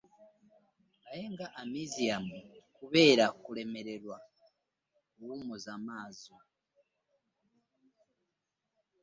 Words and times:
Naye 1.03 1.25
nga 1.33 1.47
amaziam 1.61 2.25
kubeera 2.75 3.25
kulemererwa 3.43 4.17
kuwumuzza 5.13 5.73
maazo. 5.85 6.33